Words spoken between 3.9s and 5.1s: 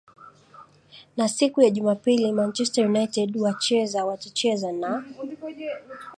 watacheza na